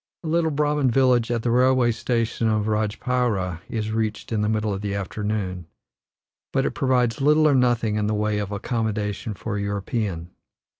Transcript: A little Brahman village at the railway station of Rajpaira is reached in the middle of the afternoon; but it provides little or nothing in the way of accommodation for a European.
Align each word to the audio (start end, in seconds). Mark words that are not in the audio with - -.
A 0.23 0.27
little 0.27 0.49
Brahman 0.49 0.89
village 0.89 1.29
at 1.29 1.43
the 1.43 1.51
railway 1.51 1.91
station 1.91 2.47
of 2.47 2.65
Rajpaira 2.65 3.61
is 3.69 3.91
reached 3.91 4.31
in 4.31 4.41
the 4.41 4.49
middle 4.49 4.73
of 4.73 4.81
the 4.81 4.95
afternoon; 4.95 5.67
but 6.51 6.65
it 6.65 6.71
provides 6.71 7.21
little 7.21 7.47
or 7.47 7.53
nothing 7.53 7.97
in 7.97 8.07
the 8.07 8.15
way 8.15 8.39
of 8.39 8.51
accommodation 8.51 9.35
for 9.35 9.57
a 9.57 9.61
European. 9.61 10.31